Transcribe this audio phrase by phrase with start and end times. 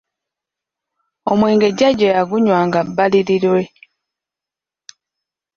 [1.31, 3.61] Omwenge jjaja yagunywanga bbalirirwe.